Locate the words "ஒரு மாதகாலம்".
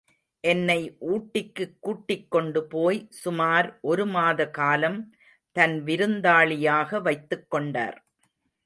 3.81-5.11